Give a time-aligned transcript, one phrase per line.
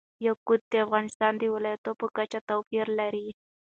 [0.27, 3.27] یاقوت د افغانستان د ولایاتو په کچه توپیر لري.